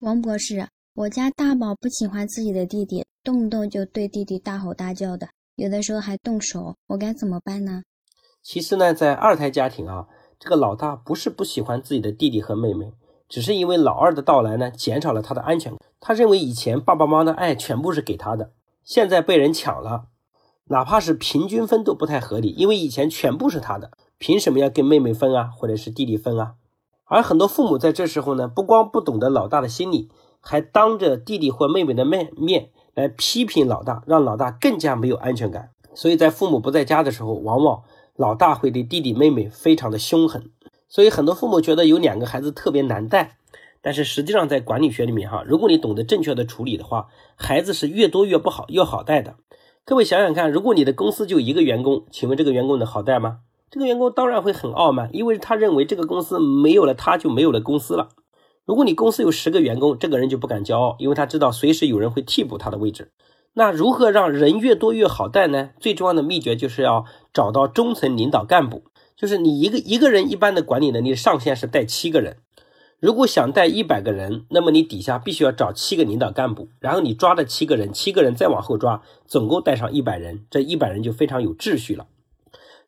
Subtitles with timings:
[0.00, 7.82] 王博士，我家大宝不喜欢自己的弟弟，动不动就对弟弟大吼大叫的，有的时候还动手，我该怎么办呢？
[8.42, 10.06] 其实呢，在二胎家庭啊，
[10.38, 12.92] 这个老大不是不喜欢自己的弟弟和妹妹，
[13.26, 15.80] 只是因为老二的到来呢，减少了他的安全感。
[15.98, 18.52] 他认为以前爸爸妈妈的爱全部是给他的，
[18.84, 20.08] 现在被人抢了，
[20.64, 26.56] 哪怕是平均分都不太合理，因为以前全部是他的，凭什么要跟妹妹分啊，或者是弟弟分啊？
[27.08, 30.10] 而很多父母在这时候呢，不光不懂得老大的心理，
[30.40, 35.70] 还当着弟弟或妹妹的面面来批评老大，让老大更加没有安全感。
[35.94, 37.82] 所以在父母不在家的时候，往往
[38.16, 40.50] 老大会对弟弟妹妹非常的凶狠。
[40.88, 43.38] 所以很多父母觉得有两个孩子特别难带，
[43.80, 49.36] 但是实际上在管理学里面哈，如果你懂得正确的处理的话，孩子是越多越不好，越好带的。
[49.84, 53.38] 各位想想看，如果你的公司就一个员工，请问这个员工能好带吗？
[53.76, 58.08] 这个员工当然会很傲慢，因为他认为这个公司没有了他就没有了公司了。
[58.64, 63.12] 如果你公司有十个员工，这个人就不敢骄傲，因为他知道随时有人会替补他的位置。
[63.52, 65.72] 那如何让人越多越好带呢？
[65.78, 67.04] 最重要的秘诀就是要
[67.34, 72.38] 找到中层领导干部，就是你一个一个人一般的管理能力上限是带七个人。
[72.98, 82.06] 如果想带一百个人，那么你底下必须要找七个领导干部，然后你抓的七个人，七个人再往后抓，总共带上一百人，这一百人就非常有秩序了。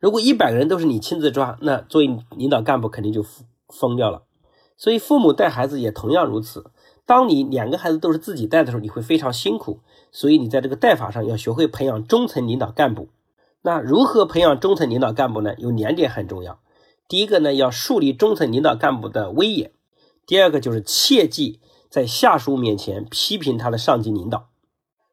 [0.01, 3.25] 如果一百个人都是你亲自抓，那作为领导干部肯定就
[3.69, 4.23] 疯掉了。
[4.77, 6.71] 所以父母带孩子也同样如此。
[7.05, 9.81] 当你两个孩子都是自己带的时候，你会非常辛苦。
[10.13, 13.09] 所以你在这个带法上要学会培养中层领导干部。
[13.63, 15.55] 那如何培养中层领导干部呢？
[15.59, 16.61] 有两点很重要。
[17.09, 19.71] 第一个呢，要树立中层领导干部的威严；
[20.27, 21.59] 第二个就是切记
[21.91, 24.49] 在下属面前批评他的上级领导。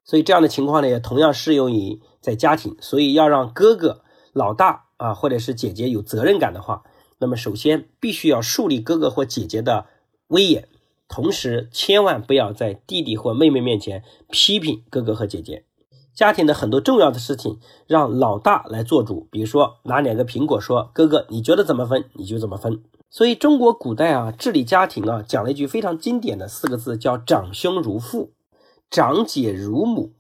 [0.04, 2.78] 所以这样的情况呢，也同样适用于在家庭。
[2.80, 4.04] 所以要让哥哥。
[4.36, 6.84] 老大啊，或者是姐姐有责任感的话，
[7.20, 9.86] 那么首先必须要树立哥哥或姐姐的
[10.28, 10.68] 威严，
[11.08, 15.64] 同时千万不要在弟弟或妹妹面前批评哥哥和姐姐。
[16.14, 28.34] 家庭的很多重要的事情让老大来做主，比如说拿两个苹果说：“哥哥，你觉得怎么分，你就怎么分。”所以中国古代啊治理家庭啊讲了一句非常经典的四个字，叫“长兄如父，
[28.90, 30.12] 长姐如母”。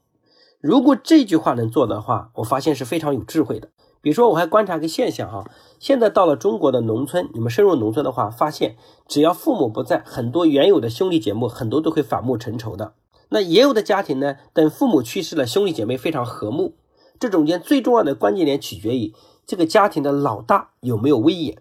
[0.61, 3.69] 如果这句话能做的话，我发现是非常有智慧的。
[4.05, 5.49] 比如说，我还观察个现象哈，
[5.79, 8.75] 现在到了中国的农村，你们深入农村的话，发现
[9.07, 12.93] 只要父母不在，很多原有的兄弟姐妹很多都会反目成仇的。
[13.29, 16.75] 那也有的家庭呢，等父母去世了，兄弟姐妹非常和睦。
[17.19, 19.11] 这中间最重要的关键点取决于
[19.47, 21.57] 这个家庭的老大有没有威严。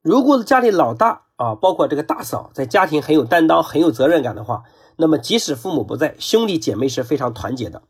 [0.00, 4.62] 如果家里老大啊，包括这个大嫂，在家庭很有担当、很有责任感的话，
[4.94, 7.82] 那么即使父母不在，兄弟姐妹是非常团结的。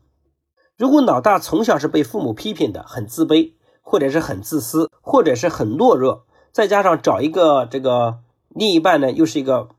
[0.75, 3.53] 如果老大从小是被父母批评的，很自卑。
[3.89, 8.19] 或者是很自私，或者是很懦弱，再加上找一个这个
[8.49, 9.69] 另一半呢，又是一个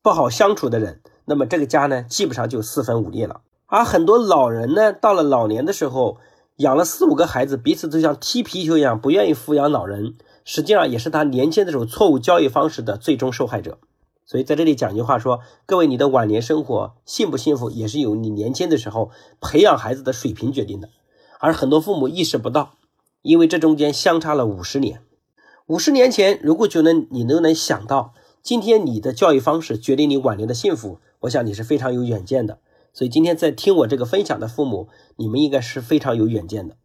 [0.00, 3.42] 不好相处的人，那么这个家呢，基本上就四分五裂了。
[3.66, 6.16] 而很多老人呢，到了老年的时候，
[6.56, 13.76] 养了四五个孩子，彼此都像踢皮球一样，不愿意抚养老人，实际上也是他年轻的时候错误教育方式的最终受害者。
[14.24, 20.88] 所以在这里讲句话说，各位，你的晚年生活幸不幸福，也是由你年轻的时候培养孩子的水平决定的，
[21.38, 22.70] 而很多父母意识不到。
[23.22, 25.02] 因为这中间相差了五十年，
[25.66, 32.58] 五十年前如果就能你都能想到，今天你的教育方式决定你晚年的幸福，我想你是非常有远见的。
[32.94, 36.76] 所以今天在听我这个分享的父母，你们应该是非常有远见的。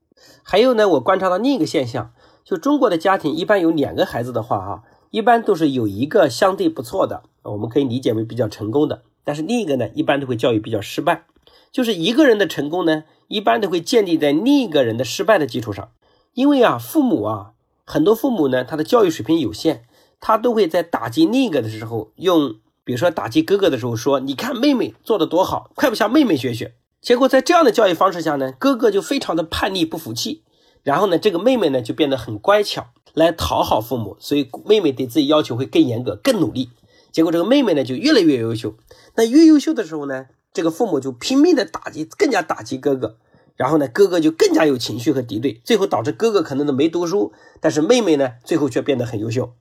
[0.44, 2.13] 还有呢，我观察到另一个现象，
[2.44, 11.25] 就中国的家庭一般有两个孩子的话，啊，一般都是有一个相对不错的，我们可以理解为比较成功的，但是另一个呢，一般都会教育比较失败。
[11.72, 15.90] 就是一个人的成功呢，一般都会建立在另一个人的失败的基础上。
[16.35, 17.53] 因为啊，父母啊，
[17.85, 19.84] 很多父母呢，他的教育水平有限，
[20.19, 30.44] 他都会在打击另一个的时候，用比如说打击哥哥的时候说：“你看妹妹做的多好，快不向妹妹学学。”结果在这样的教育方式下呢，哥哥就非常的叛逆不服气，
[30.84, 36.69] 然后呢，这个妹妹呢就变得很乖巧，来讨好父母，所以妹妹对自己要求会更严格、更努力。
[37.13, 38.75] 结果这个妹妹呢就越来越优秀，
[39.16, 43.15] 那越优秀的时候呢，这个父母就拼命的打击，更加打击哥哥。
[43.56, 47.31] 然后呢，哥哥就更加有情绪和敌对，最后导致哥哥可能都没读书，
[47.62, 49.54] 但是妹妹呢，最后却变得很优秀。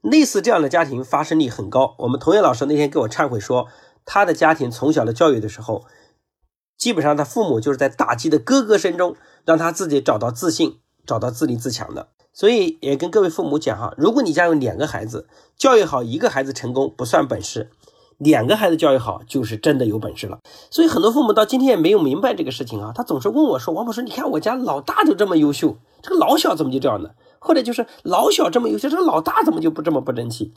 [0.00, 1.94] 类似这样的家庭发生率很高。
[1.98, 3.68] 我们童言老师那天给我忏悔说，
[4.04, 5.84] 他的家庭从小的教育的时候，
[6.76, 9.14] 基本上他父母就是在打击的哥哥声中，
[9.44, 12.08] 让他自己找到自信，找到自立自强的。
[12.32, 17.70] 所以也跟各位父母讲哈，如果你家有两个孩子，教育好一个孩子成功不算本事。
[18.18, 20.38] 两个孩子教育好，就是真的有本事了。
[20.70, 22.92] 所以很多父母到今天也没有明白这个事情啊。
[22.94, 27.10] 他总是问我说：“王博士，你看我家老大就这么优秀，这个老小怎么就这样呢？
[27.38, 30.52] 或者就是老小这么优秀，这个老大怎么就不这么不争气？”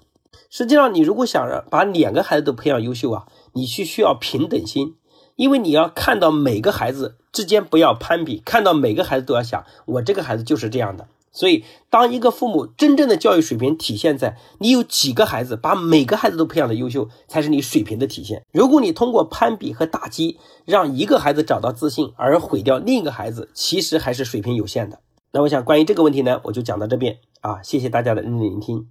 [0.50, 4.96] 实际上，你如果想把两个孩子都培养优秀啊，你去需要平等心，
[5.36, 11.08] 因为你要看到每个孩子之间不要攀比，看到每个孩子都要想，我这个孩子就是这样的。
[11.36, 18.42] 所以，当一个父母真正的教育水平体现在你有几个孩子，把每个孩子都培养的优秀，才是你水平的体现。
[18.54, 25.00] 如果你通过攀比和打击让一个孩子找到自信，而毁掉另一个孩子，其实还是水平有限的。
[25.34, 28.88] 那我想关于这个问题呢，我就讲到这边啊，谢谢大家的认真聆听。